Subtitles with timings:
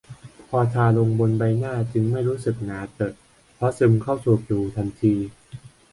[0.49, 3.13] พอทาลงบนใบหน้าจึงไม่รู้สึกหนาเตอะ
[3.55, 5.13] เพราะซึมเข้าสู่ผิวทันที